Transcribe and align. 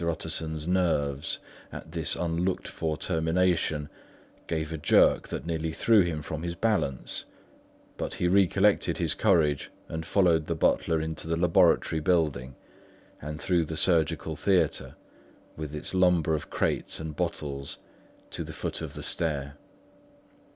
Utterson's 0.09 0.67
nerves, 0.67 1.37
at 1.71 1.91
this 1.91 2.15
unlooked 2.15 2.67
for 2.67 2.97
termination, 2.97 3.87
gave 4.47 4.73
a 4.73 4.77
jerk 4.79 5.27
that 5.27 5.45
nearly 5.45 5.71
threw 5.71 6.01
him 6.01 6.23
from 6.23 6.41
his 6.41 6.55
balance; 6.55 7.25
but 7.97 8.15
he 8.15 8.27
recollected 8.27 8.97
his 8.97 9.13
courage 9.13 9.69
and 9.87 10.03
followed 10.03 10.47
the 10.47 10.55
butler 10.55 10.99
into 10.99 11.27
the 11.27 11.37
laboratory 11.37 11.99
building 11.99 12.55
through 13.37 13.65
the 13.65 13.77
surgical 13.77 14.35
theatre, 14.35 14.95
with 15.55 15.75
its 15.75 15.93
lumber 15.93 16.33
of 16.33 16.49
crates 16.49 16.99
and 16.99 17.15
bottles, 17.15 17.77
to 18.31 18.43
the 18.43 18.53
foot 18.53 18.81
of 18.81 18.95
the 18.95 19.03
stair. 19.03 19.55